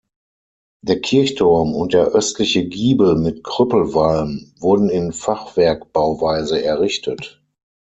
Der 0.83 0.99
Kirchturm 0.99 1.75
und 1.75 1.93
der 1.93 2.05
östliche 2.07 2.65
Giebel 2.65 3.17
mit 3.17 3.43
Krüppelwalm 3.43 4.51
wurden 4.59 4.89
in 4.89 5.13
Fachwerkbauweise 5.13 6.59
errichtet. 6.63 7.39